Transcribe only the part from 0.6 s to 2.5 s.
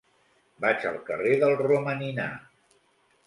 Vaig al carrer del Romaninar.